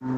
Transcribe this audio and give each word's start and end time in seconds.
Hai, 0.00 0.08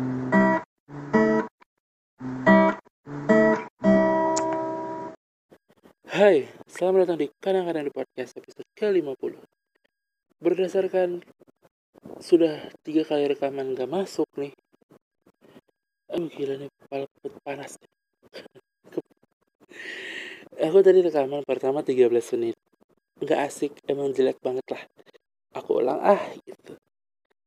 selamat 6.71 6.99
datang 7.03 7.19
di 7.19 7.27
Kadang-Kadang 7.43 7.83
di 7.83 7.91
Podcast 7.91 8.39
episode 8.39 8.63
ke-50 8.79 9.43
Berdasarkan 10.39 11.27
sudah 12.23 12.71
tiga 12.87 13.03
kali 13.03 13.27
rekaman 13.27 13.75
gak 13.75 13.91
masuk 13.91 14.31
nih. 14.39 14.55
Aduh 16.15 16.31
gila 16.31 16.63
nih, 16.63 16.71
kepala 16.87 17.11
panas. 17.43 17.75
Aku 20.63 20.79
tadi 20.87 21.03
rekaman 21.03 21.43
pertama 21.43 21.83
13 21.83 22.07
menit. 22.39 22.55
Gak 23.19 23.51
asik, 23.51 23.75
emang 23.91 24.15
jelek 24.15 24.39
banget 24.39 24.79
lah. 24.79 24.87
Aku 25.59 25.83
ulang 25.83 25.99
ah 25.99 26.23
gitu 26.47 26.79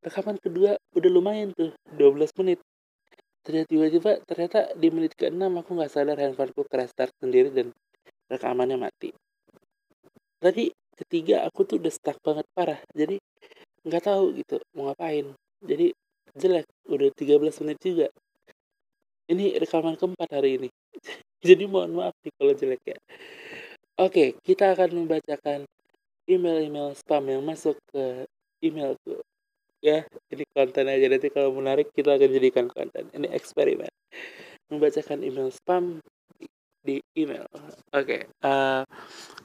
Rekaman 0.06 0.38
kedua 0.38 0.78
udah 0.94 1.10
lumayan 1.10 1.50
tuh, 1.58 1.74
12 1.98 2.30
menit. 2.38 2.62
Ternyata 3.42 3.68
tiba-tiba 3.74 4.12
ternyata 4.26 4.60
di 4.78 4.88
menit 4.94 5.18
ke-6 5.18 5.42
aku 5.42 5.70
nggak 5.74 5.90
sadar 5.90 6.18
handphoneku 6.18 6.62
crash 6.70 6.94
start 6.94 7.14
sendiri 7.18 7.50
dan 7.50 7.74
rekamannya 8.30 8.78
mati. 8.78 9.14
Tadi 10.42 10.70
ketiga 10.94 11.46
aku 11.46 11.66
tuh 11.66 11.82
udah 11.82 11.94
stuck 11.94 12.18
banget 12.22 12.46
parah 12.54 12.80
jadi 12.94 13.20
nggak 13.86 14.04
tahu 14.06 14.34
gitu 14.38 14.62
mau 14.74 14.90
ngapain. 14.90 15.34
Jadi 15.62 15.94
jelek 16.38 16.66
udah 16.90 17.10
13 17.14 17.62
menit 17.66 17.78
juga. 17.82 18.08
Ini 19.30 19.58
rekaman 19.62 19.98
keempat 19.98 20.30
hari 20.30 20.62
ini. 20.62 20.70
Jadi 21.46 21.66
mohon 21.66 21.98
maaf 21.98 22.14
nih 22.22 22.34
kalau 22.38 22.54
jelek 22.54 22.82
ya. 22.86 22.98
Oke 24.02 24.38
kita 24.42 24.74
akan 24.74 25.06
membacakan 25.06 25.66
email-email 26.26 26.94
spam 26.98 27.26
yang 27.30 27.42
masuk 27.46 27.78
ke 27.94 28.26
emailku 28.62 29.22
ya 29.86 30.00
ini 30.34 30.44
konten 30.50 30.90
aja. 30.90 31.06
Nanti 31.06 31.30
kalau 31.30 31.54
menarik 31.54 31.94
kita 31.94 32.18
akan 32.18 32.30
jadikan 32.34 32.66
konten. 32.66 33.06
Ini 33.14 33.30
eksperimen. 33.30 33.92
Membacakan 34.74 35.22
email 35.22 35.54
spam 35.54 36.02
di, 36.82 36.98
email. 37.14 37.46
Oke 37.54 37.70
okay. 37.94 38.22
uh, 38.46 38.82
eh, 38.82 38.82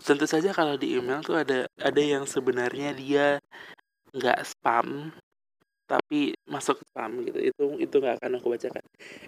tentu 0.00 0.24
saja 0.24 0.52
kalau 0.56 0.80
di 0.80 0.96
email 0.96 1.20
tuh 1.20 1.41
ada 1.41 1.68
ada 1.80 2.02
yang 2.02 2.24
sebenarnya 2.24 2.96
dia 2.96 3.27
nggak 4.12 4.41
spam 4.44 5.12
tapi 5.84 6.33
masuk 6.48 6.80
spam 6.88 7.20
gitu. 7.28 7.41
Itu 7.41 7.64
itu 7.77 7.94
nggak 8.00 8.24
akan 8.24 8.41
aku 8.41 8.56
bacakan. 8.56 8.84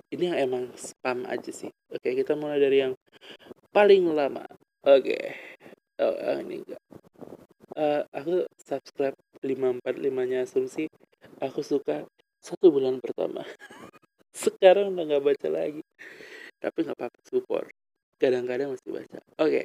Ini 0.08 0.22
yang 0.32 0.38
emang 0.48 0.64
spam 0.80 1.28
aja 1.28 1.52
sih. 1.52 1.68
Oke 1.92 2.08
okay, 2.08 2.12
kita 2.16 2.36
mulai 2.36 2.56
dari 2.56 2.88
yang 2.88 2.92
paling 3.72 4.08
lama. 4.12 4.44
Oke. 4.84 5.12
Okay. 5.12 5.24
oh, 6.02 6.40
ini 6.40 6.64
enggak 6.64 6.82
uh, 7.76 8.02
aku 8.12 8.46
subscribe 8.60 9.16
545 9.40 10.30
nya 10.30 10.44
asumsi 10.44 10.84
aku 11.42 11.60
suka 11.64 12.06
satu 12.42 12.74
bulan 12.74 12.98
pertama. 12.98 13.42
Sekarang 14.34 14.94
udah 14.94 15.04
nggak 15.06 15.24
baca 15.24 15.48
lagi. 15.48 15.82
Tapi 16.58 16.78
nggak 16.86 16.98
apa-apa 16.98 17.20
support. 17.26 17.68
Kadang-kadang 18.18 18.74
masih 18.74 18.90
baca. 18.90 19.18
Oke. 19.38 19.64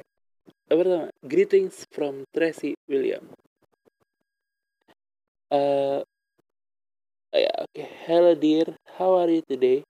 pertama 0.68 1.08
greetings 1.24 1.86
from 1.92 2.24
Tracy 2.32 2.76
William. 2.88 3.24
Uh, 5.48 6.04
ya 7.32 7.48
yeah, 7.48 7.56
oke. 7.64 7.72
Okay. 7.72 7.88
hello 8.04 8.32
dear. 8.36 8.66
How 9.00 9.16
are 9.16 9.30
you 9.32 9.40
today? 9.48 9.84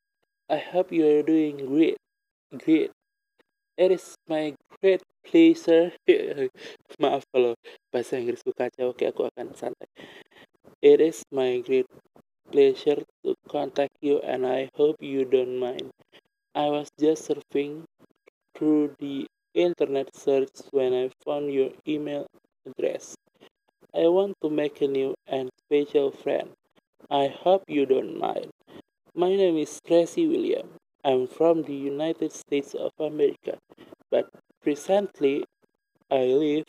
I 0.47 0.63
hope 0.63 0.95
you 0.95 1.05
are 1.05 1.25
doing 1.27 1.67
great. 1.67 1.99
Great. 2.55 2.95
It 3.77 3.91
is 3.93 4.15
my 4.27 4.55
great 4.81 5.03
pleasure 5.27 5.93
maaf 7.03 7.25
kalau 7.33 7.55
bahasa 7.93 8.17
Inggrisku 8.17 8.51
kacau 8.57 8.93
oke 8.93 9.05
aku 9.05 9.29
akan 9.29 9.53
santai 9.53 9.89
It 10.81 11.01
is 11.01 11.27
my 11.35 11.59
great 11.59 11.91
pleasure 12.53 13.03
to 13.25 13.35
contact 13.51 13.99
you 14.01 14.21
and 14.21 14.47
I 14.47 14.71
hope 14.79 15.03
you 15.03 15.25
don't 15.25 15.59
mind. 15.59 15.91
I 16.55 16.71
was 16.71 16.89
just 16.99 17.27
surfing 17.29 17.83
through 18.55 18.95
the 18.99 19.27
internet 19.55 20.15
search 20.15 20.55
when 20.71 20.95
I 20.95 21.11
found 21.25 21.53
your 21.53 21.71
email 21.87 22.27
address. 22.65 23.17
I 23.95 24.07
want 24.07 24.35
to 24.43 24.51
make 24.51 24.81
a 24.81 24.87
new 24.87 25.15
and 25.27 25.51
special 25.59 26.13
friend. 26.13 26.51
I 27.11 27.27
hope 27.27 27.65
you 27.67 27.85
don't 27.87 28.19
mind. 28.19 28.51
My 29.15 29.35
name 29.35 29.57
is 29.59 29.81
Tracy 29.85 30.29
William. 30.29 30.77
I'm 31.05 31.27
from 31.27 31.63
the 31.65 31.75
United 31.75 32.31
States 32.33 32.75
of 32.75 32.93
America, 33.01 33.59
but 34.11 34.31
presently 34.63 35.45
I 36.09 36.33
live 36.33 36.69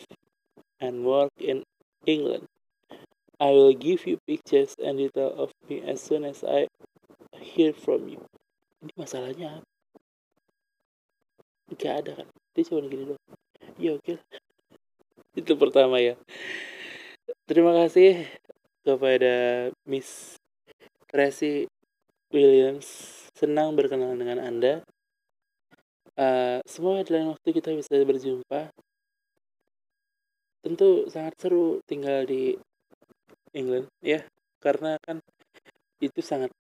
and 0.79 1.03
work 1.03 1.31
in 1.39 1.63
England. 2.05 2.47
I 3.39 3.51
will 3.55 3.73
give 3.73 4.05
you 4.05 4.19
pictures 4.27 4.75
and 4.83 4.99
detail 4.99 5.31
of 5.35 5.55
me 5.67 5.79
as 5.81 6.03
soon 6.03 6.27
as 6.27 6.43
I 6.43 6.67
hear 7.39 7.71
from 7.71 8.11
you. 8.11 8.19
Ini 8.83 8.91
masalahnya 8.99 9.63
Gak 11.77 12.01
ada 12.01 12.11
kan? 12.23 12.27
Dia 12.57 12.65
cuma 12.65 12.81
gini 12.89 13.13
doang. 13.13 13.21
Ya 13.77 13.93
oke. 13.93 14.01
Okay. 14.01 14.17
Itu 15.37 15.53
pertama 15.53 16.01
ya. 16.01 16.17
Terima 17.45 17.77
kasih 17.77 18.25
kepada 18.81 19.69
Miss 19.85 20.41
Tracy 21.05 21.69
Williams. 22.33 22.89
Senang 23.37 23.77
berkenalan 23.77 24.17
dengan 24.17 24.41
Anda. 24.41 24.81
Uh, 26.17 26.59
semoga 26.65 27.05
dalam 27.05 27.37
waktu 27.37 27.53
kita 27.53 27.69
bisa 27.77 27.93
berjumpa. 28.01 28.73
Tentu 30.59 31.07
sangat 31.07 31.33
seru 31.39 31.79
tinggal 31.87 32.27
di 32.27 32.55
England 33.55 33.87
ya. 34.03 34.19
Karena 34.59 34.99
kan 34.99 35.23
itu 36.03 36.19
sangat 36.19 36.51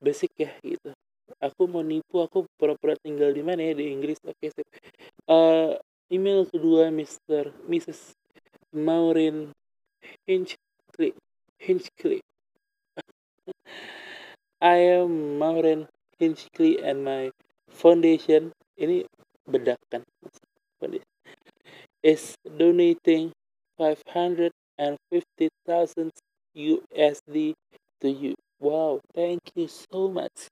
basic 0.00 0.32
ya 0.36 0.50
gitu. 0.60 0.92
Aku 1.40 1.64
mau 1.64 1.80
nipu 1.80 2.20
aku 2.20 2.44
pura-pura 2.60 2.92
tinggal 3.00 3.32
di 3.32 3.40
mana 3.40 3.72
ya 3.72 3.74
di 3.76 3.88
Inggris. 3.88 4.20
Oke 4.26 4.36
okay, 4.36 4.48
sip. 4.52 4.68
Uh, 5.24 5.80
email 6.12 6.44
kedua 6.44 6.92
Mr. 6.92 7.52
Mrs. 7.64 8.12
Maureen 8.76 9.52
Hinckley 10.28 11.16
Hinckley 11.56 12.20
I 14.60 14.76
am 15.00 15.40
Maureen 15.40 15.88
Hinckley 16.20 16.80
and 16.84 17.00
my 17.00 17.32
foundation. 17.72 18.52
Ini 18.76 19.08
bedak 19.48 19.80
kan? 19.88 20.04
Foundation 20.80 21.11
is 22.02 22.34
donating 22.44 23.32
550,000 23.78 26.10
USD 26.56 27.54
to 28.00 28.10
you. 28.10 28.34
Wow, 28.60 29.00
thank 29.14 29.40
you 29.54 29.68
so 29.68 30.08
much. 30.08 30.48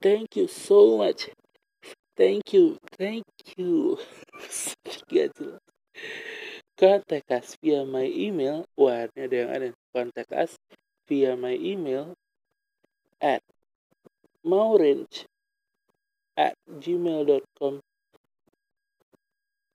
Thank 0.00 0.36
you 0.36 0.46
so 0.48 0.96
much. 0.96 1.28
Thank 2.16 2.52
you, 2.52 2.78
thank 2.98 3.24
you. 3.56 3.98
Contact 6.78 7.30
us 7.30 7.56
via 7.62 7.84
my 7.84 8.04
email. 8.04 8.64
Wah, 8.76 9.06
ini 9.14 9.28
ada 9.28 9.36
yang 9.36 9.50
ada. 9.54 9.66
Contact 9.94 10.32
us 10.32 10.56
via 11.06 11.36
my 11.36 11.54
email 11.54 12.14
at 13.22 13.42
maurange 14.42 15.28
at 16.34 16.58
gmail.com 16.66 17.78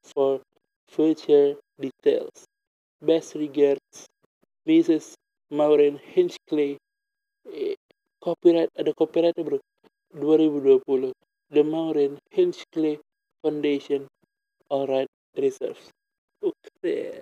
for 0.04 0.42
future 0.98 1.54
details. 1.78 2.50
Best 2.98 3.38
regards, 3.38 4.10
Mrs. 4.66 5.14
Maureen 5.54 6.02
Hinckley. 6.02 6.82
Eh, 7.46 7.78
copyright, 8.18 8.74
ada 8.74 8.90
copyright 8.98 9.38
bro. 9.38 9.62
2020. 10.18 11.14
The 11.54 11.62
Maureen 11.62 12.18
Hinckley 12.34 12.98
Foundation. 13.46 14.10
Alright, 14.74 15.08
reserves. 15.38 15.94
Oke. 16.42 17.22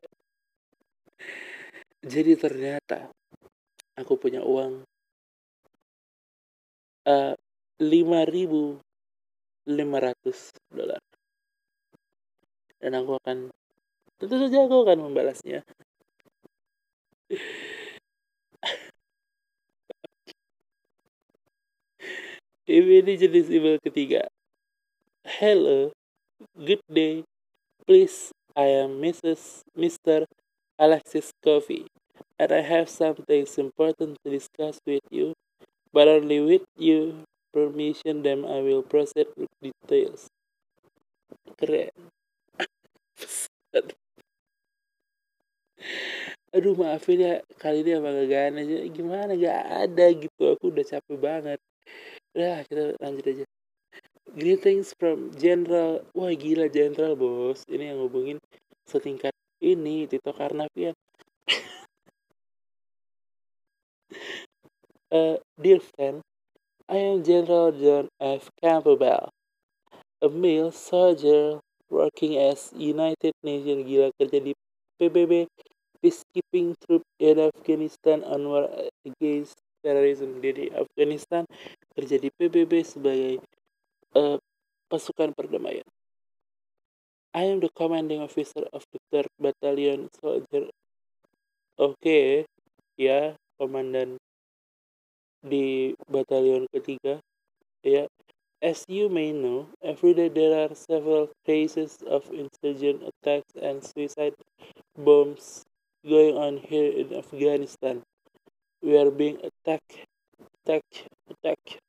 Jadi 1.99 2.33
ternyata 2.39 3.11
aku 3.99 4.15
punya 4.15 4.39
uang 4.39 4.87
uh, 7.05 7.35
5.500 7.77 8.79
dolar. 10.71 11.01
Dan 12.79 12.91
aku 12.95 13.17
akan 13.19 13.49
tentu 14.15 14.35
saja 14.39 14.63
aku 14.63 14.87
akan 14.87 15.11
membalasnya 15.11 15.59
ini 22.65 23.13
jenis 23.19 23.51
email 23.51 23.75
ketiga 23.83 24.25
hello 25.27 25.91
good 26.55 26.79
day 26.87 27.27
please 27.83 28.31
I 28.55 28.71
am 28.71 29.03
Mrs. 29.03 29.67
Mr. 29.75 30.23
Alexis 30.79 31.35
Coffee 31.43 31.91
and 32.39 32.49
I 32.55 32.63
have 32.63 32.87
something 32.87 33.43
important 33.59 34.15
to 34.23 34.27
discuss 34.31 34.79
with 34.87 35.03
you 35.11 35.35
but 35.91 36.07
only 36.07 36.39
with 36.39 36.63
you 36.79 37.27
permission 37.51 38.23
then 38.23 38.47
I 38.47 38.63
will 38.63 38.83
proceed 38.83 39.27
with 39.35 39.51
details 39.59 40.31
keren 41.59 41.91
aduh 46.55 46.75
maafin 46.77 47.19
ya 47.19 47.33
kali 47.59 47.83
ini 47.83 47.99
emang 47.99 48.15
gak 48.31 48.55
aja 48.55 48.77
gimana 48.87 49.31
gak 49.35 49.61
ada 49.89 50.05
gitu 50.15 50.41
aku 50.55 50.71
udah 50.71 50.85
capek 50.87 51.17
banget 51.19 51.59
Udah, 52.35 52.67
kita 52.67 52.99
lanjut 52.99 53.25
aja. 53.31 53.45
Greetings 54.35 54.91
from 54.99 55.31
General. 55.39 56.03
Wah, 56.11 56.35
gila 56.35 56.67
General, 56.67 57.15
Bos. 57.15 57.63
Ini 57.71 57.95
yang 57.95 58.03
hubungin 58.03 58.43
setingkat 58.83 59.31
ini 59.63 60.03
Tito 60.03 60.35
Karnavian. 60.35 60.91
uh, 65.15 65.39
dear 65.63 65.79
friend, 65.79 66.19
I 66.91 67.15
am 67.15 67.23
General 67.23 67.71
John 67.71 68.11
F. 68.19 68.51
Campbell, 68.59 69.31
a 70.19 70.27
male 70.27 70.75
soldier 70.75 71.63
working 71.87 72.35
as 72.35 72.75
United 72.75 73.31
Nations 73.47 73.87
gila 73.87 74.11
kerja 74.19 74.43
di 74.43 74.51
PBB 74.99 75.47
peacekeeping 76.01 76.75
troop 76.83 77.03
in 77.19 77.39
Afghanistan 77.39 78.23
on 78.23 78.47
war 78.47 78.65
against 79.05 79.59
terrorism. 79.85 80.41
Jadi 80.41 80.73
Afghanistan 80.73 81.43
kerja 81.93 82.17
di 82.17 82.29
PBB 82.33 82.81
sebagai 82.81 83.43
uh, 84.15 84.37
pasukan 84.89 85.35
perdamaian. 85.35 85.85
I 87.35 87.51
am 87.51 87.59
the 87.59 87.67
commanding 87.75 88.23
officer 88.23 88.63
of 88.71 88.87
the 88.95 88.99
third 89.11 89.27
battalion 89.35 90.07
soldier. 90.23 90.71
Oke, 91.75 91.99
okay, 91.99 92.27
ya, 92.95 93.35
komandan 93.59 94.15
di 95.43 95.91
batalion 96.07 96.63
ketiga. 96.71 97.19
Ya, 97.83 98.07
as 98.63 98.87
you 98.87 99.11
may 99.11 99.35
know, 99.35 99.67
every 99.83 100.15
day 100.15 100.31
there 100.31 100.63
are 100.63 100.71
several 100.71 101.27
cases 101.43 101.99
of 102.07 102.23
insurgent 102.31 103.03
attacks 103.03 103.51
and 103.59 103.83
suicide 103.83 104.39
bombs 104.95 105.64
going 106.07 106.37
on 106.37 106.57
here 106.57 106.91
in 106.91 107.13
Afghanistan. 107.13 108.03
We 108.81 108.97
are 108.97 109.11
being 109.11 109.39
attacked, 109.43 110.05
attacked, 110.65 111.07
attacked 111.29 111.79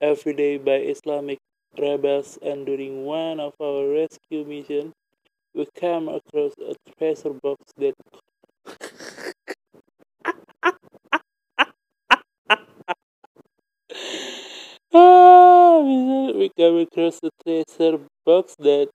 every 0.00 0.34
day 0.34 0.58
by 0.58 0.76
Islamic 0.76 1.38
rebels 1.78 2.38
and 2.42 2.66
during 2.66 3.04
one 3.04 3.40
of 3.40 3.54
our 3.60 3.88
rescue 3.88 4.44
missions, 4.44 4.92
we 5.54 5.66
came 5.74 6.08
across 6.08 6.52
a 6.58 6.74
treasure 6.98 7.32
box 7.42 7.62
that 7.78 7.94
ah, 14.94 15.80
we 16.34 16.48
came 16.56 16.78
across 16.78 17.20
a 17.22 17.30
treasure 17.44 17.98
box 18.24 18.54
that 18.58 18.88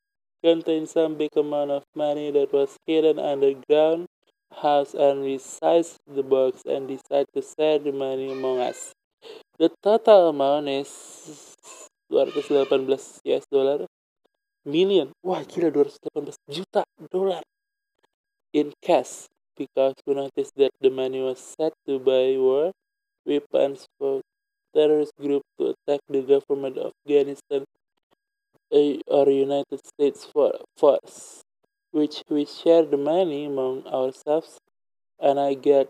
contained 0.43 0.89
some 0.89 1.15
big 1.15 1.35
amount 1.35 1.71
of 1.71 1.83
money 1.95 2.31
that 2.31 2.51
was 2.53 2.77
hidden 2.85 3.19
underground 3.19 4.07
house 4.51 4.93
and 4.93 5.21
we 5.23 5.37
seized 5.37 5.99
the 6.07 6.23
box 6.23 6.61
and 6.65 6.87
decided 6.87 7.27
to 7.33 7.41
share 7.41 7.79
the 7.79 7.91
money 7.91 8.31
among 8.31 8.59
us. 8.59 8.93
The 9.59 9.69
total 9.83 10.29
amount 10.29 10.69
is 10.69 11.55
218 12.09 12.87
US 13.25 13.45
dollar 13.51 13.87
million. 14.65 15.11
Wah 15.23 15.43
gila 15.43 15.71
218 15.71 16.33
juta 16.49 16.83
dolar 17.11 17.41
in 18.53 18.73
cash 18.81 19.27
because 19.57 19.93
we 20.05 20.13
noticed 20.13 20.53
that 20.57 20.71
the 20.81 20.89
money 20.89 21.21
was 21.21 21.39
set 21.39 21.73
to 21.87 21.99
buy 21.99 22.35
war 22.37 22.71
weapons 23.25 23.85
for 23.97 24.21
terrorist 24.73 25.13
group 25.19 25.43
to 25.59 25.73
attack 25.73 25.99
the 26.09 26.21
government 26.21 26.77
of 26.77 26.91
Afghanistan 27.05 27.63
or 29.07 29.29
United 29.29 29.79
States 29.85 30.25
force. 30.77 31.43
Which 31.91 32.23
we 32.29 32.45
share 32.45 32.83
the 32.83 32.97
money 32.97 33.45
among 33.45 33.85
ourselves 33.87 34.57
and 35.19 35.39
I 35.39 35.53
get 35.53 35.87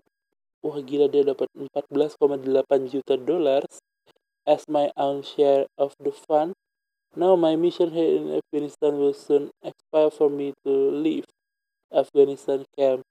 wah 0.62 0.78
gila 0.82 1.10
dia 1.10 1.26
dapat 1.26 1.50
14,8 1.54 2.90
juta 2.90 3.14
dolar 3.18 3.62
as 4.46 4.66
my 4.66 4.90
own 4.98 5.22
share 5.22 5.66
of 5.78 5.94
the 6.02 6.10
fund. 6.10 6.54
Now 7.14 7.36
my 7.36 7.54
mission 7.54 7.94
here 7.94 8.18
in 8.18 8.40
Afghanistan 8.42 8.98
will 8.98 9.14
soon 9.14 9.50
expire 9.62 10.10
for 10.10 10.30
me 10.30 10.54
to 10.66 10.72
leave 10.90 11.26
Afghanistan 11.94 12.64
camp 12.74 13.02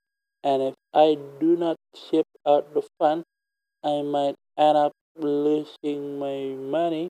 and 0.43 0.73
if 0.73 0.75
I 0.93 1.15
do 1.39 1.55
not 1.55 1.77
ship 1.93 2.25
out 2.47 2.73
the 2.73 2.81
fund, 2.97 3.23
I 3.83 4.01
might 4.01 4.35
end 4.57 4.77
up 4.77 4.91
losing 5.15 6.17
my 6.17 6.55
money 6.57 7.09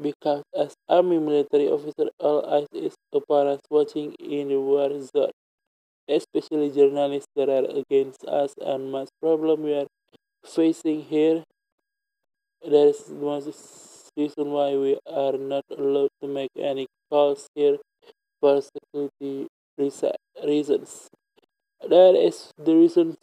because 0.00 0.42
as 0.58 0.74
army 0.88 1.18
military 1.18 1.68
officer 1.68 2.10
all 2.18 2.42
eyes 2.50 2.66
is 3.14 3.22
upon 3.22 3.46
us 3.46 3.60
watching 3.70 4.12
in 4.20 4.48
the 4.48 4.60
war 4.60 4.90
zone 5.02 5.30
especially 6.08 6.70
journalists 6.70 7.28
that 7.36 7.48
are 7.50 7.66
against 7.82 8.24
us 8.26 8.54
and 8.60 8.90
much 8.90 9.08
problem 9.20 9.62
we 9.64 9.74
are 9.74 9.86
facing 10.44 11.02
here. 11.02 11.42
That 12.62 12.88
is 12.88 13.04
the 13.04 13.14
most 13.14 14.10
reason 14.16 14.50
why 14.50 14.74
we 14.76 14.98
are 15.06 15.32
not 15.38 15.64
allowed 15.70 16.10
to 16.20 16.26
make 16.28 16.50
any 16.58 16.86
calls 17.10 17.46
here 17.54 17.78
for 18.40 18.62
security 18.62 19.48
reasons. 20.44 21.08
That 21.82 22.16
is 22.16 22.52
the 22.58 22.76
reason 22.76 23.18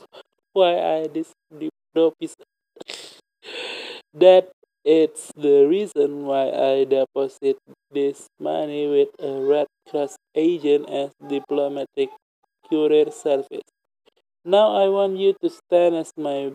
why 0.54 0.80
I 0.80 1.08
this 1.08 1.34
deep 1.60 1.74
that 4.14 4.51
It's 4.86 5.32
the 5.36 5.66
reason 5.68 6.26
why 6.26 6.50
I 6.52 6.84
deposit 6.86 7.58
this 7.92 8.28
money 8.40 8.88
with 8.88 9.10
a 9.20 9.42
Red 9.42 9.68
Cross 9.90 10.18
agent 10.36 10.88
as 10.90 11.12
diplomatic 11.28 12.10
courier 12.70 13.10
service. 13.10 13.66
Now 14.46 14.76
I 14.76 14.88
want 14.90 15.18
you 15.18 15.34
to 15.42 15.50
stand 15.50 15.96
as 15.96 16.12
my 16.18 16.52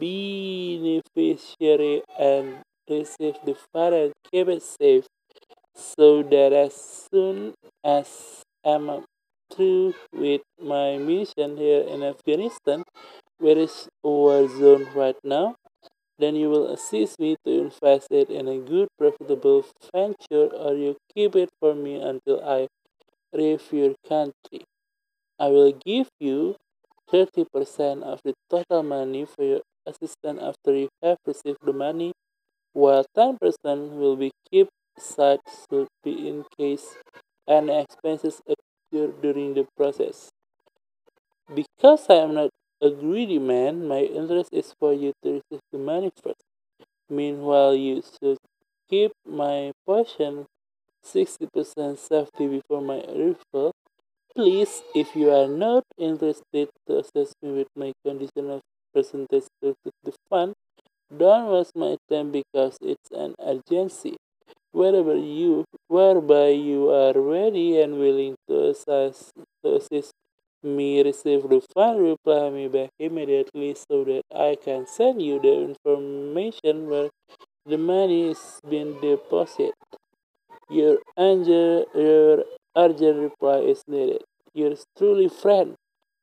beneficiary 0.00 2.02
and 2.18 2.62
receive 2.88 3.36
the 3.44 3.54
fund 3.72 3.94
and 3.94 4.12
keep 4.30 4.48
it 4.48 4.62
safe 4.62 5.06
so 5.74 6.22
that 6.22 6.52
as 6.52 6.74
soon 7.10 7.54
as 7.84 8.42
I'm 8.64 9.04
through 9.52 9.94
with 10.12 10.42
my 10.60 10.96
mission 10.98 11.56
here 11.56 11.82
in 11.82 12.02
Afghanistan, 12.02 12.82
where 13.38 13.58
is 13.58 13.88
war 14.02 14.48
zone 14.48 14.88
right 14.94 15.16
now, 15.24 15.56
then 16.18 16.36
you 16.36 16.48
will 16.50 16.68
assist 16.72 17.18
me 17.18 17.36
to 17.44 17.50
invest 17.52 18.08
it 18.10 18.30
in 18.30 18.48
a 18.48 18.58
good 18.58 18.88
profitable 18.98 19.64
venture 19.92 20.46
or 20.54 20.74
you 20.74 20.96
keep 21.14 21.36
it 21.36 21.50
for 21.60 21.74
me 21.74 21.96
until 21.96 22.42
I 22.44 22.68
leave 23.32 23.62
your 23.72 23.94
country. 24.08 24.64
I 25.38 25.48
will 25.48 25.72
give 25.72 26.08
you 26.20 26.56
30% 27.10 28.02
of 28.02 28.20
the 28.24 28.34
total 28.50 28.82
money 28.82 29.24
for 29.26 29.44
your 29.44 29.60
assistance 29.86 30.40
after 30.42 30.74
you 30.74 30.88
have 31.02 31.18
received 31.26 31.58
the 31.62 31.72
money, 31.72 32.12
while 32.72 33.04
10% 33.14 33.92
will 33.96 34.16
be 34.16 34.32
kept 34.52 34.70
aside 34.98 35.40
should 35.70 35.88
be 36.04 36.28
in 36.28 36.44
case 36.58 36.96
any 37.48 37.78
expenses 37.80 38.40
occur 38.48 39.08
during 39.22 39.54
the 39.54 39.66
process. 39.76 40.30
Because 41.54 42.04
I 42.10 42.16
am 42.16 42.34
not 42.34 42.50
a 42.80 42.90
greedy 42.90 43.38
man, 43.38 43.88
my 43.88 44.00
interest 44.00 44.50
is 44.52 44.74
for 44.78 44.92
you 44.92 45.12
to 45.22 45.40
receive 45.40 45.62
the 45.72 45.78
money 45.78 46.10
first. 46.22 46.44
Meanwhile, 47.10 47.74
you 47.76 48.02
should 48.02 48.38
keep 48.90 49.12
my 49.26 49.72
portion 49.86 50.46
60% 51.04 51.98
safety 51.98 52.46
before 52.48 52.82
my 52.82 53.00
arrival. 53.08 53.72
Please, 54.34 54.82
if 54.94 55.16
you 55.16 55.30
are 55.30 55.48
not 55.48 55.84
interested 55.98 56.68
to 56.86 56.98
assist 56.98 57.34
me 57.42 57.52
with 57.52 57.68
my 57.76 57.92
conditional 58.06 58.60
percentage 58.94 59.46
to 59.62 59.74
the 60.04 60.12
fund, 60.30 60.54
don't 61.16 61.50
waste 61.52 61.76
my 61.76 61.96
time 62.10 62.30
because 62.32 62.76
it's 62.82 63.10
an 63.12 63.34
urgency. 63.40 64.16
Wherever 64.72 65.16
you, 65.16 65.66
whereby 65.88 66.48
you 66.50 66.90
are 66.90 67.14
ready 67.14 67.80
and 67.80 67.98
willing 67.98 68.36
to 68.48 68.70
assist, 68.70 69.32
to 69.64 69.76
assist 69.76 70.13
me 70.64 71.04
receive 71.04 71.44
the 71.44 71.60
fund, 71.74 72.00
reply 72.00 72.48
me 72.50 72.68
back 72.68 72.90
immediately 72.98 73.76
so 73.76 74.02
that 74.04 74.24
I 74.34 74.56
can 74.56 74.86
send 74.88 75.20
you 75.20 75.38
the 75.38 75.76
information 75.76 76.88
where 76.88 77.10
the 77.66 77.76
money 77.76 78.30
is 78.30 78.60
being 78.68 78.98
deposited. 79.00 79.76
Your, 80.70 80.98
angel, 81.18 81.84
your 81.94 82.44
urgent 82.74 83.20
reply 83.20 83.60
is 83.68 83.84
needed. 83.86 84.24
Yours 84.54 84.88
truly, 84.96 85.28
friend. 85.28 85.76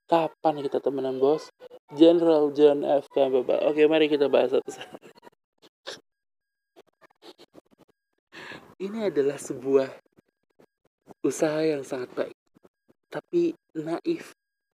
Kapan 0.10 0.66
kita 0.66 0.82
temenan, 0.84 1.22
bos? 1.22 1.54
General 1.96 2.52
John 2.52 2.84
F. 2.84 3.08
Campbell. 3.14 3.46
Oke, 3.48 3.86
mari 3.88 4.10
kita 4.10 4.28
bahas 4.28 4.52
satu-satu. 4.52 4.98
Ini 8.82 9.14
adalah 9.14 9.38
sebuah 9.38 9.94
usaha 11.22 11.62
yang 11.62 11.86
sangat 11.86 12.10
baik 12.18 12.31
tapi 13.12 13.52
naif 13.76 14.32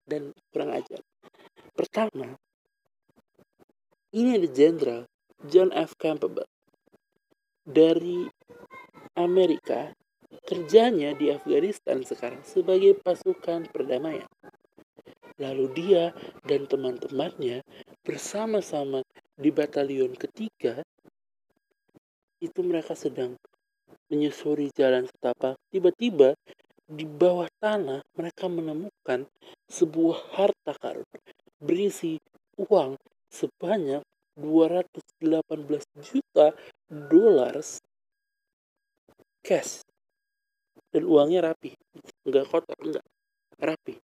dan 0.09 0.33
kurang 0.49 0.73
ajar. 0.73 1.05
Pertama, 1.77 2.35
ini 4.17 4.41
ada 4.41 4.49
jenderal 4.49 5.03
John 5.47 5.69
F. 5.77 5.95
Campbell 6.01 6.49
dari 7.63 8.27
Amerika 9.15 9.93
kerjanya 10.49 11.15
di 11.15 11.31
Afghanistan 11.31 12.03
sekarang 12.03 12.43
sebagai 12.43 12.99
pasukan 12.99 13.69
perdamaian. 13.71 14.27
Lalu 15.37 15.65
dia 15.77 16.13
dan 16.45 16.65
teman-temannya 16.67 17.63
bersama-sama 18.03 19.05
di 19.37 19.49
batalion 19.49 20.13
ketiga 20.17 20.83
itu 22.43 22.61
mereka 22.67 22.99
sedang 22.99 23.39
menyusuri 24.11 24.69
jalan 24.75 25.07
setapak 25.09 25.57
tiba-tiba 25.73 26.35
di 26.93 27.09
bawah 27.09 27.49
tanah 27.57 28.05
mereka 28.13 28.53
menemukan 28.53 29.25
sebuah 29.73 30.37
harta 30.37 30.77
karun 30.77 31.09
berisi 31.57 32.21
uang 32.61 33.01
sebanyak 33.33 34.05
218 34.37 35.25
juta 36.05 36.53
dolar 36.89 37.57
cash. 39.41 39.85
Dan 40.93 41.09
uangnya 41.09 41.53
rapi. 41.53 41.73
Nggak 42.29 42.45
kotor 42.53 42.77
nggak. 42.77 43.07
Rapi. 43.57 43.95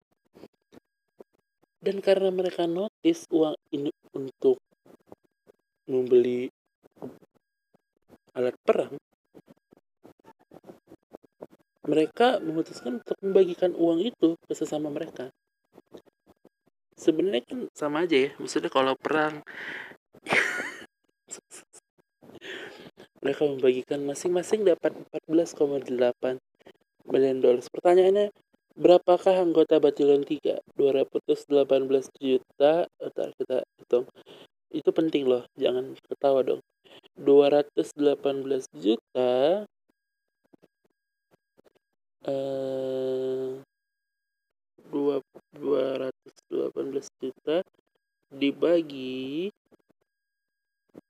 Dan 1.79 2.01
karena 2.01 2.33
mereka 2.33 2.65
notice 2.65 3.29
uang 3.29 3.57
ini 3.77 3.93
untuk 4.17 4.57
membeli 5.89 6.49
alat 8.37 8.57
perang 8.61 8.98
mereka 11.99 12.39
memutuskan 12.39 13.03
untuk 13.03 13.19
membagikan 13.19 13.75
uang 13.75 14.07
itu 14.07 14.39
ke 14.47 14.55
sesama 14.55 14.87
mereka 14.87 15.35
sebenarnya 16.95 17.43
kan 17.43 17.59
sama 17.75 18.07
aja 18.07 18.31
ya 18.31 18.31
maksudnya 18.39 18.71
kalau 18.71 18.95
perang 18.95 19.43
mereka 23.23 23.43
membagikan 23.45 24.01
masing-masing 24.07 24.63
dapat 24.63 24.95
14,8 25.11 26.39
miliar 27.09 27.37
dolar. 27.41 27.61
Pertanyaannya, 27.67 28.31
berapakah 28.79 29.43
anggota 29.43 29.83
Batalion 29.83 30.23
3? 30.23 30.63
218 30.79 32.09
juta, 32.21 32.87
Ntar 32.87 33.29
kita 33.35 33.57
hitung. 33.81 34.07
Itu 34.71 34.91
penting 34.93 35.27
loh, 35.27 35.43
jangan 35.57 35.97
ketawa 36.07 36.45
dong. 36.45 36.61
218 37.19 38.71
juta 38.79 39.65
eh 42.29 43.57
218 44.93 47.09
juta 47.21 47.65
dibagi 48.29 49.49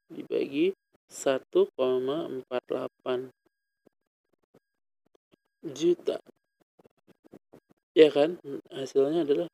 dibagi 0.08 0.72
1,48 1.10 3.34
juta. 5.74 6.16
Ya 7.96 8.12
kan? 8.14 8.38
Hasilnya 8.70 9.26
adalah 9.26 9.50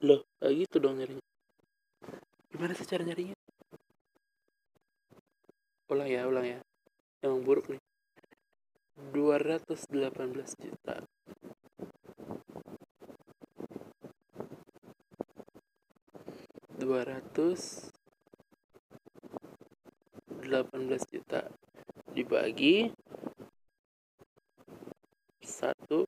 loh 0.00 0.24
kayak 0.40 0.64
gitu 0.64 0.80
dong 0.80 0.96
nyarinya. 0.96 1.20
Gimana 2.48 2.72
sih 2.72 2.88
cara 2.88 3.04
nyarinya 3.04 3.36
200 16.90 17.94
18 20.42 21.14
juta 21.14 21.46
dibagi 22.10 22.90
1,4 25.38 26.02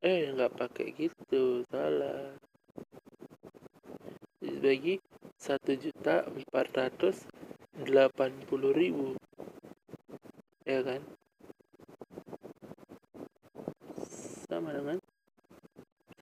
eh 0.00 0.32
nggak 0.32 0.56
pakai 0.56 0.88
gitu 0.96 1.60
salah. 1.68 2.32
Dibagi 4.40 5.04
1 5.36 5.84
juta 5.84 6.24
480 6.48 7.20
ribu 8.72 9.20
ya 10.64 10.80
kan? 10.80 11.04
Sama 14.48 14.72
dengan 14.72 14.96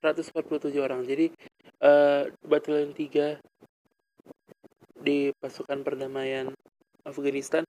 147 0.03 0.83
orang. 0.83 1.07
Jadi 1.07 1.31
uh, 1.79 2.27
batalion 2.45 2.93
3 2.93 3.41
di 5.05 5.33
pasukan 5.37 5.85
perdamaian 5.85 6.53
Afghanistan 7.05 7.65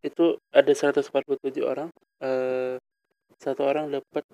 itu 0.00 0.40
ada 0.54 0.72
147 0.72 1.12
orang. 1.60 1.92
Uh, 2.22 2.80
satu 3.36 3.68
orang 3.68 3.92
dapat 3.92 4.24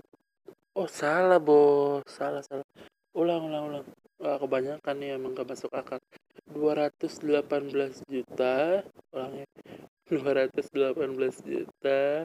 oh 0.79 0.87
salah 0.87 1.43
bos. 1.43 2.07
Salah 2.07 2.43
salah. 2.47 2.67
Ulang 3.15 3.51
ulang 3.51 3.65
ulang. 3.71 3.85
Wah, 4.23 4.39
kebanyakan 4.39 4.95
nih 5.03 5.19
emang 5.19 5.35
gak 5.35 5.51
masuk 5.51 5.71
akal. 5.75 5.99
218 6.55 8.05
juta 8.07 8.85
ulangnya 9.11 9.49
218 10.07 11.41
juta 11.41 12.23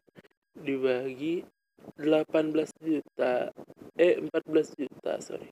dibagi 0.53 1.47
18 1.95 2.83
juta 2.83 3.49
eh 3.95 4.19
14 4.19 4.75
juta 4.75 5.11
sorry 5.23 5.47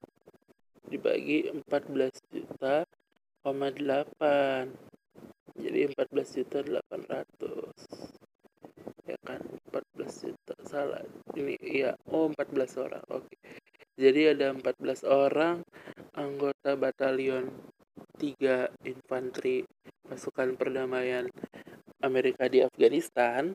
dibagi 0.88 1.52
14 1.52 2.12
juta 2.32 2.88
koma 3.44 3.72
8 3.72 4.88
jadi 5.58 5.90
14 5.90 6.38
juta 6.38 6.62
800 6.62 8.08
ya 9.10 9.18
kan? 9.26 9.42
14 9.74 10.30
juta. 10.30 10.54
Salah. 10.68 11.02
Ini 11.34 11.58
iya. 11.64 11.98
Oh 12.14 12.30
14 12.30 12.78
orang. 12.78 13.04
Oke. 13.10 13.34
Jadi 13.98 14.38
ada 14.38 14.54
14 14.54 15.02
orang 15.10 15.66
anggota 16.14 16.78
batalion 16.78 17.50
3 18.22 18.70
infanteri 18.86 19.66
pasukan 20.06 20.54
perdamaian 20.54 21.26
Amerika 22.06 22.46
di 22.46 22.62
Afghanistan 22.62 23.50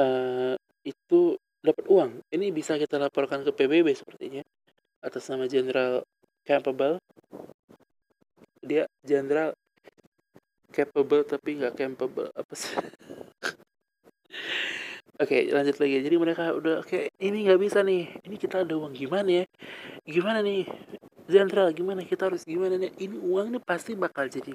uh, 0.00 0.56
itu 0.80 1.36
dapat 1.60 1.84
uang. 1.92 2.24
Ini 2.32 2.48
bisa 2.56 2.80
kita 2.80 2.96
laporkan 2.96 3.44
ke 3.44 3.52
PBB 3.52 3.92
sepertinya 3.92 4.40
atas 5.04 5.28
nama 5.30 5.46
Jenderal 5.46 6.02
Campbell 6.46 6.98
dia 8.68 8.84
jenderal 9.00 9.56
capable 10.68 11.24
tapi 11.24 11.56
nggak 11.56 11.74
capable 11.80 12.28
apa 12.36 12.52
sih? 12.52 12.76
Oke 15.18 15.34
okay, 15.34 15.42
lanjut 15.50 15.82
lagi. 15.82 15.98
Jadi 15.98 16.14
mereka 16.14 16.54
udah 16.54 16.78
oke 16.78 16.94
okay, 16.94 17.10
ini 17.18 17.42
nggak 17.42 17.58
bisa 17.58 17.82
nih. 17.82 18.06
Ini 18.22 18.38
kita 18.38 18.62
ada 18.62 18.70
uang. 18.78 18.94
Gimana 18.94 19.42
ya? 19.42 19.44
Gimana 20.06 20.46
nih 20.46 20.62
jenderal? 21.26 21.74
Gimana? 21.74 22.06
Kita 22.06 22.30
harus 22.30 22.46
gimana 22.46 22.78
nih? 22.78 22.94
Ini 22.94 23.18
uang 23.18 23.50
nih 23.50 23.58
pasti 23.58 23.98
bakal 23.98 24.30
jadi 24.30 24.54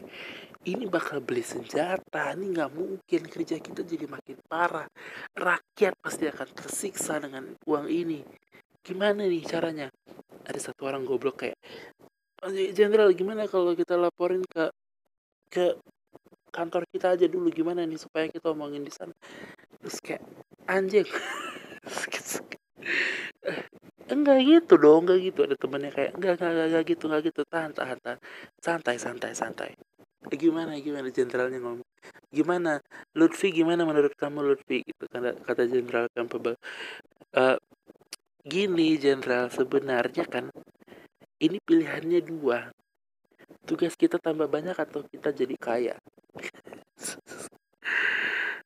ini 0.64 0.88
bakal 0.88 1.20
beli 1.20 1.44
senjata. 1.44 2.32
Ini 2.32 2.56
nggak 2.56 2.72
mungkin 2.80 3.22
kerja 3.28 3.60
kita 3.60 3.84
jadi 3.84 4.08
makin 4.08 4.40
parah. 4.48 4.88
Rakyat 5.36 6.00
pasti 6.00 6.32
akan 6.32 6.48
tersiksa 6.56 7.20
dengan 7.20 7.44
uang 7.68 7.92
ini. 7.92 8.24
Gimana 8.88 9.28
nih 9.28 9.44
caranya 9.44 9.92
ada 10.44 10.60
satu 10.60 10.88
orang 10.88 11.08
goblok 11.08 11.48
kayak 11.48 11.58
jenderal 12.76 13.08
gimana 13.16 13.48
kalau 13.48 13.72
kita 13.72 13.96
laporin 13.96 14.44
ke 14.44 14.68
ke 15.48 15.80
kantor 16.54 16.84
kita 16.92 17.16
aja 17.16 17.26
dulu 17.26 17.50
gimana 17.50 17.88
nih 17.88 17.98
supaya 17.98 18.28
kita 18.28 18.52
omongin 18.52 18.84
di 18.84 18.92
sana? 18.92 19.16
Terus 19.82 19.98
kayak 20.04 20.24
anjing. 20.68 21.08
Enggak 24.04 24.44
gitu 24.44 24.76
dong 24.76 25.08
enggak 25.08 25.20
gitu. 25.24 25.40
Ada 25.48 25.56
temennya 25.56 25.92
kayak 25.96 26.12
enggak 26.20 26.34
enggak 26.38 26.52
enggak, 26.52 26.68
enggak 26.68 26.84
gitu 26.92 27.04
enggak 27.08 27.22
gitu. 27.32 27.42
Tahan 27.48 27.72
tahan 27.72 27.98
tahan. 28.04 28.20
Santai 28.60 28.96
santai 29.00 29.32
santai. 29.34 29.72
Eh, 30.30 30.38
gimana 30.38 30.76
gimana? 30.78 31.08
Jenderalnya 31.10 31.58
ngomong 31.64 31.88
gimana? 32.30 32.84
Lutfi 33.16 33.50
gimana 33.56 33.88
menurut 33.88 34.14
kamu 34.20 34.44
Lutfi? 34.44 34.84
Gitu 34.84 35.04
kata 35.08 35.40
kata 35.48 35.62
jenderal 35.72 36.12
Campbell 36.12 36.60
uh, 37.34 37.58
gini 38.44 39.00
jenderal 39.00 39.48
sebenarnya 39.48 40.28
kan 40.28 40.52
ini 41.40 41.58
pilihannya 41.60 42.20
dua. 42.24 42.72
Tugas 43.64 43.96
kita 43.96 44.20
tambah 44.20 44.52
banyak 44.52 44.76
atau 44.76 45.04
kita 45.08 45.32
jadi 45.32 45.56
kaya? 45.56 45.96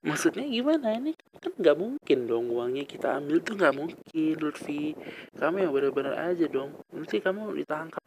Maksudnya 0.07 0.45
gimana? 0.45 0.97
Ini 0.97 1.13
kan 1.41 1.53
nggak 1.57 1.77
mungkin 1.77 2.19
dong 2.29 2.53
uangnya 2.53 2.85
kita 2.85 3.17
ambil 3.17 3.41
tuh 3.41 3.57
nggak 3.57 3.75
mungkin 3.77 4.33
Lutfi. 4.37 4.93
Kamu 5.37 5.65
yang 5.65 5.73
benar-benar 5.73 6.15
aja 6.33 6.45
dong. 6.45 6.77
Nanti 6.93 7.17
kamu 7.17 7.57
ditangkap. 7.57 8.05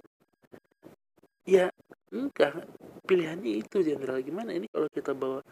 Ya 1.46 1.70
enggak. 2.14 2.66
Pilihannya 3.06 3.62
itu 3.62 3.82
jenderal. 3.82 4.22
Gimana? 4.22 4.54
Ini 4.54 4.70
kalau 4.70 4.88
kita 4.90 5.14
bawa 5.14 5.42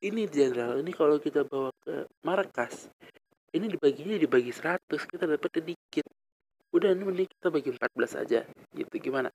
ini 0.00 0.24
jenderal 0.32 0.80
ini 0.80 0.96
kalau 0.96 1.20
kita 1.20 1.44
bawa 1.44 1.68
ke 1.84 2.08
markas 2.24 2.88
ini 3.50 3.66
dibaginya 3.66 4.14
dibagi 4.14 4.52
100 4.54 4.86
kita 5.10 5.24
dapat 5.26 5.50
sedikit 5.50 6.06
udah 6.70 6.94
ini 6.94 7.02
mending 7.02 7.28
kita 7.30 7.50
bagi 7.50 7.70
14 7.74 8.22
aja. 8.22 8.40
Gitu 8.70 8.94
gimana? 9.02 9.30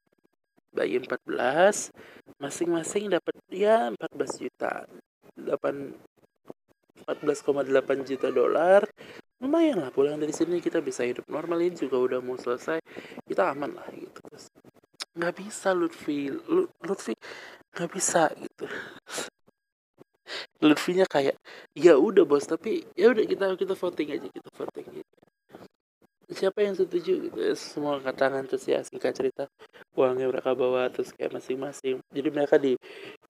Bagi 0.72 1.00
14 1.03 1.91
masing-masing 2.39 3.12
dapat 3.12 3.36
ya 3.51 3.91
14 3.91 4.43
juta. 4.43 4.88
8 5.36 5.95
14,8 7.05 8.07
juta 8.07 8.27
dolar. 8.31 8.88
Lumayan 9.43 9.84
lah 9.84 9.91
pulang 9.91 10.15
dari 10.15 10.31
sini 10.31 10.63
kita 10.63 10.79
bisa 10.79 11.03
hidup 11.03 11.27
normal. 11.27 11.60
Ini 11.60 11.75
juga 11.75 12.00
udah 12.00 12.19
mau 12.24 12.39
selesai. 12.39 12.79
Kita 13.27 13.51
aman 13.51 13.75
lah 13.75 13.88
gitu 13.91 14.19
terus 14.31 14.48
nggak 15.15 15.36
bisa 15.36 15.75
Lutfi. 15.75 16.31
Lutfi 16.84 17.13
nggak 17.75 17.91
bisa 17.91 18.31
gitu 18.39 18.65
Lutfinya 20.63 21.03
kayak 21.03 21.35
ya 21.75 22.00
udah 22.00 22.24
bos 22.24 22.47
tapi 22.47 22.88
ya 22.95 23.12
udah 23.12 23.24
kita 23.27 23.45
kita 23.59 23.74
voting 23.75 24.09
aja 24.15 24.27
kita 24.31 24.50
voting 24.55 24.85
gitu. 25.03 25.13
siapa 26.25 26.65
yang 26.65 26.74
setuju 26.74 27.29
gitu 27.29 27.38
semua 27.53 28.01
angkat 28.01 28.15
tangan 28.17 28.43
terus 28.50 28.65
ya 28.65 28.81
singkat 28.81 29.13
cerita 29.13 29.45
uangnya 29.95 30.27
mereka 30.27 30.51
bawa 30.57 30.91
terus 30.91 31.15
kayak 31.15 31.38
masing-masing. 31.39 32.03
Jadi 32.12 32.29
mereka 32.33 32.55
di 32.59 32.75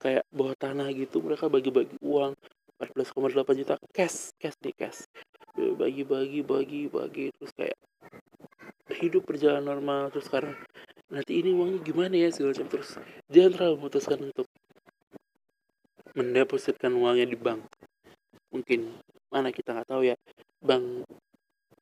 kayak 0.02 0.26
bawah 0.34 0.56
tanah 0.58 0.90
gitu 0.96 1.22
mereka 1.22 1.46
bagi-bagi 1.46 1.96
uang 2.02 2.34
14,8 2.82 3.60
juta 3.62 3.74
cash 3.94 4.34
cash 4.40 4.56
di 4.58 4.72
cash. 4.74 5.06
Bagi-bagi 5.54 6.40
bagi-bagi 6.42 7.32
terus 7.38 7.52
kayak 7.54 7.78
hidup 8.96 9.28
berjalan 9.28 9.62
normal 9.62 10.08
terus 10.10 10.26
sekarang 10.26 10.56
nanti 11.10 11.38
ini 11.38 11.54
uangnya 11.54 11.80
gimana 11.82 12.14
ya? 12.18 12.28
segala 12.34 12.54
macam 12.54 12.68
terus 12.70 12.90
dia 13.30 13.46
terlalu 13.46 13.74
memutuskan 13.78 14.18
untuk 14.26 14.46
mendepositkan 16.16 16.96
uangnya 16.96 17.28
di 17.28 17.36
bank. 17.36 17.62
Mungkin 18.50 18.96
mana 19.28 19.52
kita 19.52 19.76
nggak 19.76 19.88
tahu 19.92 20.08
ya 20.08 20.16
bank 20.64 21.04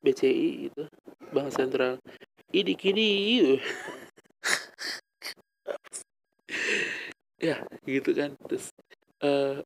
BCI 0.03 0.69
itu 0.69 0.83
bank 1.31 1.49
sentral. 1.55 1.97
Ini 2.51 2.73
kini 2.75 3.09
ya 7.47 7.63
gitu 7.87 8.11
kan. 8.11 8.35
Terus 8.45 8.69
uh, 9.23 9.63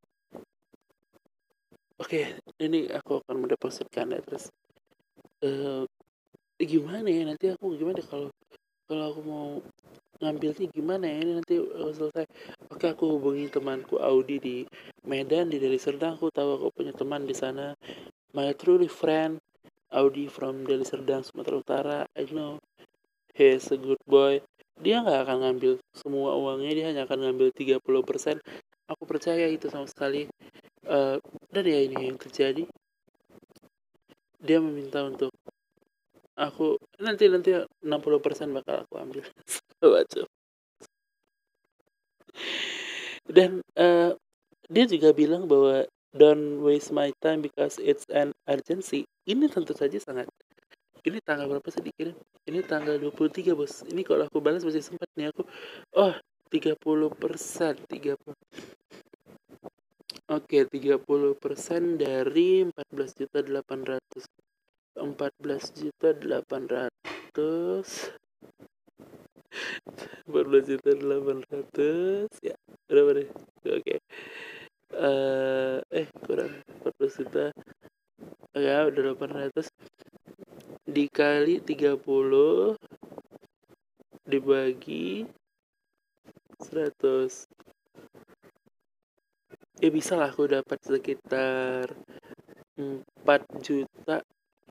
oke 1.99 2.07
okay, 2.07 2.39
ini 2.63 2.87
aku 2.93 3.19
akan 3.25 3.43
mendepositkan 3.43 4.15
ya 4.15 4.21
terus 4.23 4.47
uh, 5.43 5.83
gimana 6.59 7.07
ya 7.07 7.23
nanti 7.27 7.51
aku 7.51 7.75
gimana 7.75 7.99
kalau 8.03 8.29
kalau 8.87 9.03
aku 9.11 9.21
mau 9.23 9.47
ngambilnya 10.19 10.67
gimana 10.71 11.05
ya 11.07 11.17
ini 11.23 11.31
nanti 11.39 11.55
selesai 11.95 12.25
oke 12.79 12.95
aku 12.95 13.19
hubungi 13.19 13.51
temanku 13.51 13.99
Audi 13.99 14.39
di 14.39 14.57
Medan 15.03 15.51
di 15.51 15.59
Deli 15.59 15.75
Serdang? 15.75 16.15
Aku 16.15 16.31
tahu 16.31 16.55
aku 16.55 16.79
punya 16.79 16.95
teman 16.95 17.27
di 17.27 17.35
sana. 17.35 17.75
My 18.31 18.55
truly 18.55 18.87
friend 18.87 19.43
Audi 19.91 20.31
from 20.31 20.63
Deli 20.63 20.87
Serdang 20.87 21.27
Sumatera 21.27 21.59
Utara. 21.59 21.99
I 22.15 22.23
know 22.31 22.63
he 23.35 23.51
is 23.51 23.67
a 23.67 23.75
good 23.75 23.99
boy. 24.07 24.39
Dia 24.79 25.03
nggak 25.03 25.27
akan 25.27 25.37
ngambil 25.43 25.83
semua 25.91 26.39
uangnya 26.39 26.71
dia 26.71 26.85
hanya 26.87 27.03
akan 27.03 27.19
ngambil 27.27 27.51
30% 27.51 27.83
aku 28.87 29.03
percaya 29.03 29.51
itu 29.51 29.67
sama 29.67 29.83
sekali. 29.83 30.31
Uh, 30.87 31.19
dan 31.51 31.67
ya 31.67 31.83
ini 31.83 32.07
yang 32.07 32.15
terjadi. 32.15 32.63
Dia 34.39 34.63
meminta 34.63 35.03
untuk 35.03 35.35
aku 36.39 36.79
nanti 36.95 37.27
nanti 37.27 37.51
60% 37.59 38.55
bakal 38.55 38.87
aku 38.87 38.95
ambil. 39.03 39.27
Baca 39.83 40.38
dan 43.29 43.61
uh, 43.77 44.17
dia 44.69 44.85
juga 44.89 45.13
bilang 45.13 45.45
bahwa 45.45 45.85
don't 46.13 46.65
waste 46.65 46.89
my 46.89 47.13
time 47.21 47.45
because 47.45 47.77
it's 47.77 48.05
an 48.09 48.33
urgency. 48.49 49.05
Ini 49.29 49.45
tentu 49.49 49.77
saja 49.77 49.97
sangat 50.01 50.25
ini 51.07 51.23
tanggal 51.23 51.47
berapa 51.47 51.69
sih 51.71 51.79
dikirim? 51.79 52.17
Ini 52.43 52.59
tanggal 52.67 52.99
23 52.99 53.55
bos. 53.55 53.87
Ini 53.87 54.03
kalau 54.03 54.27
aku 54.27 54.43
balas 54.43 54.67
masih 54.67 54.83
sempat 54.83 55.07
nih 55.15 55.31
aku 55.31 55.47
oh 55.95 56.13
30 56.51 56.75
persen 57.15 57.73
30 57.87 58.17
Oke, 60.29 60.61
okay, 60.61 60.93
30 60.93 61.41
persen 61.41 61.97
dari 61.97 62.61
14 62.61 63.17
juta 63.17 63.41
800 63.41 64.29
14 64.99 65.79
juta 65.79 66.13
800 66.13 66.93
14 70.29 70.69
juta 70.69 70.91
800 70.93 72.29
ya 72.45 72.53
berapa 72.89 73.21
deh? 73.21 73.29
Oke. 73.69 73.81
Okay. 73.85 73.99
uh, 74.97 75.77
eh 75.93 76.09
kurang 76.25 76.49
14 76.81 77.21
juta. 77.21 77.45
Ya 78.57 78.83
udah 78.89 79.13
800 79.13 79.69
dikali 80.89 81.61
30 81.61 82.01
dibagi 84.25 85.29
100 86.65 87.49
ya 89.79 89.89
bisa 89.93 90.19
lah 90.19 90.33
aku 90.33 90.49
dapat 90.49 90.81
sekitar 90.83 91.93
4 92.73 93.05
juta 93.63 94.25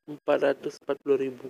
440 0.05 1.23
ribu. 1.23 1.49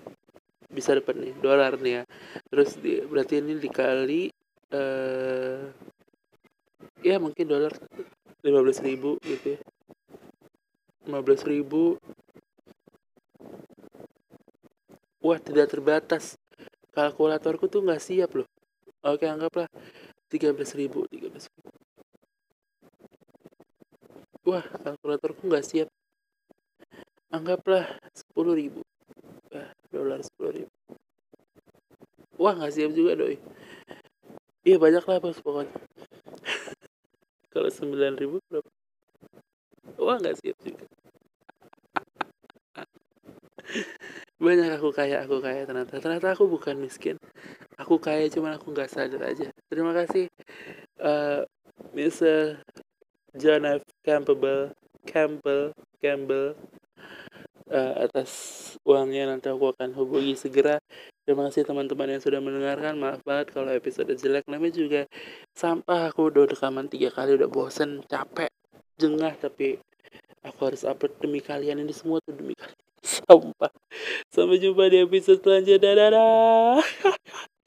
Bisa 0.69 0.93
dapat 0.93 1.17
nih 1.17 1.35
dolar 1.41 1.81
nih 1.81 2.03
ya. 2.03 2.03
Terus 2.51 2.77
di, 2.77 3.01
berarti 3.03 3.41
ini 3.41 3.57
dikali 3.57 4.29
uh, 4.75 5.71
ya 7.03 7.17
mungkin 7.23 7.47
dolar 7.47 7.75
15 8.43 8.87
ribu 8.87 9.19
gitu 9.23 9.59
ya. 9.59 9.61
15 11.07 11.47
ribu. 11.49 11.97
Wah 15.23 15.39
tidak 15.43 15.71
terbatas. 15.73 16.39
Kalkulatorku 16.95 17.71
tuh 17.71 17.83
nggak 17.83 18.03
siap 18.03 18.35
loh. 18.35 18.49
Oke 19.07 19.27
anggaplah 19.27 19.71
13 20.31 20.55
ribu 20.79 21.07
13 21.11 21.49
ribu. 21.49 21.69
Wah 24.49 24.65
kalkulatorku 24.65 25.43
nggak 25.47 25.67
siap. 25.67 25.89
Anggaplah 27.29 27.85
10 28.35 28.55
ribu. 28.57 28.83
Dolar 29.89 30.21
sepuluh 30.21 30.53
ribu. 30.53 30.73
Wah 32.37 32.53
nggak 32.53 32.73
siap 32.77 32.93
juga 32.93 33.17
doi. 33.17 33.41
Iya 34.69 34.77
banyak 34.77 35.01
lah 35.09 35.17
bos 35.17 35.41
pokoknya 35.41 35.73
kalau 37.49 37.71
sembilan 37.73 38.15
ribu 38.21 38.37
berapa? 38.49 38.71
Wah 39.99 40.17
nggak 40.21 40.37
siap 40.41 40.57
juga. 40.63 40.85
Banyak 44.45 44.71
aku 44.79 44.89
kaya 44.95 45.25
aku 45.25 45.43
kaya 45.43 45.67
ternyata. 45.67 45.99
Ternyata 45.99 46.33
aku 46.37 46.47
bukan 46.47 46.79
miskin. 46.79 47.17
Aku 47.81 47.99
kaya 47.99 48.29
cuman 48.31 48.57
aku 48.57 48.71
nggak 48.73 48.91
sadar 48.91 49.23
aja. 49.27 49.51
Terima 49.69 49.93
kasih 49.93 50.31
uh, 51.03 51.43
Mr. 51.95 52.63
John 53.37 53.65
F. 53.67 53.83
Campbell 54.03 54.73
Campbell 55.07 55.73
Campbell 56.01 56.55
uh, 57.69 57.95
atas 58.05 58.31
uangnya 58.85 59.29
nanti 59.29 59.49
aku 59.53 59.73
akan 59.73 59.95
hubungi 59.97 60.35
segera. 60.35 60.81
Terima 61.25 61.49
kasih 61.49 61.69
teman-teman 61.69 62.17
yang 62.17 62.23
sudah 62.25 62.41
mendengarkan. 62.41 62.97
Maaf 62.97 63.21
banget 63.23 63.53
kalau 63.53 63.71
episode 63.73 64.13
jelek. 64.17 64.49
Namanya 64.49 64.75
juga 64.75 65.03
sampah. 65.53 66.09
Aku 66.13 66.33
udah 66.33 66.49
rekaman 66.49 66.89
tiga 66.89 67.13
kali 67.13 67.37
udah 67.37 67.49
bosen 67.49 68.01
capek 68.09 68.49
jengah. 68.97 69.37
Tapi 69.37 69.77
aku 70.45 70.61
harus 70.73 70.89
upload 70.89 71.15
demi 71.21 71.45
kalian 71.45 71.85
ini 71.85 71.93
semua 71.93 72.25
tuh 72.25 72.33
demi 72.33 72.57
kalian. 72.57 72.81
Sampah. 73.05 73.73
Sampai 74.33 74.59
jumpa 74.59 74.89
di 74.89 75.05
episode 75.05 75.45
selanjutnya. 75.45 75.95
Dadah 75.95 76.81